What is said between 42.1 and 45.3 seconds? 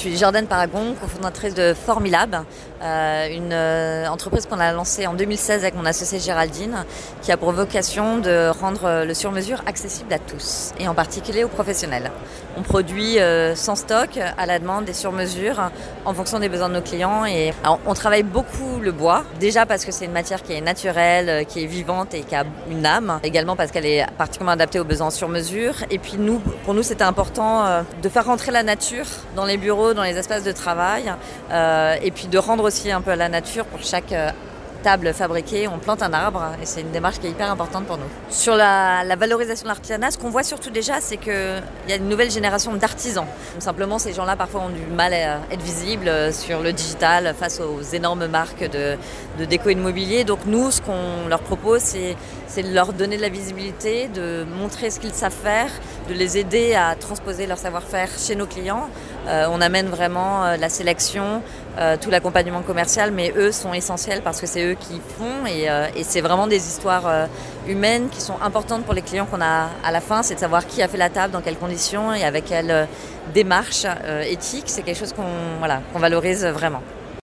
génération d'artisans. Simplement, ces gens-là parfois ont du mal